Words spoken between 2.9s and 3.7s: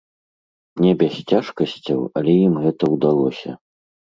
ўдалося.